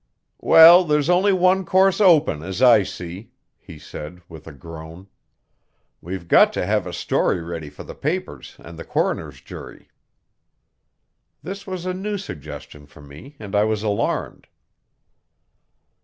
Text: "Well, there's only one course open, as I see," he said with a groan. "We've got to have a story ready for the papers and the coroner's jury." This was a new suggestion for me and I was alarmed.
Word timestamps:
"Well, 0.39 0.83
there's 0.83 1.11
only 1.11 1.31
one 1.31 1.63
course 1.63 2.01
open, 2.01 2.41
as 2.41 2.59
I 2.59 2.81
see," 2.81 3.29
he 3.59 3.77
said 3.77 4.19
with 4.27 4.47
a 4.47 4.51
groan. 4.51 5.05
"We've 6.01 6.27
got 6.27 6.51
to 6.53 6.65
have 6.65 6.87
a 6.87 6.91
story 6.91 7.39
ready 7.39 7.69
for 7.69 7.83
the 7.83 7.93
papers 7.93 8.55
and 8.57 8.79
the 8.79 8.83
coroner's 8.83 9.41
jury." 9.41 9.91
This 11.43 11.67
was 11.67 11.85
a 11.85 11.93
new 11.93 12.17
suggestion 12.17 12.87
for 12.87 13.03
me 13.03 13.35
and 13.39 13.55
I 13.55 13.63
was 13.65 13.83
alarmed. 13.83 14.47